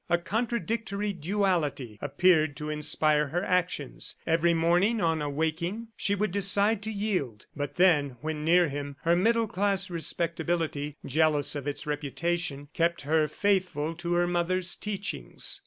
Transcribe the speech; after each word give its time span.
A 0.09 0.17
contradictory 0.17 1.13
duality 1.13 1.99
appeared 2.01 2.55
to 2.57 2.71
inspire 2.71 3.27
her 3.27 3.43
actions. 3.43 4.15
Every 4.25 4.51
morning, 4.55 4.99
on 4.99 5.21
awaking, 5.21 5.89
she 5.95 6.15
would 6.15 6.31
decide 6.31 6.81
to 6.81 6.91
yield, 6.91 7.45
but 7.55 7.75
then 7.75 8.17
when 8.21 8.43
near 8.43 8.67
him, 8.67 8.97
her 9.03 9.15
middle 9.15 9.45
class 9.45 9.91
respectability, 9.91 10.97
jealous 11.05 11.53
of 11.55 11.67
its 11.67 11.85
reputation, 11.85 12.67
kept 12.73 13.01
her 13.01 13.27
faithful 13.27 13.93
to 13.97 14.13
her 14.13 14.25
mother's 14.25 14.73
teachings. 14.75 15.59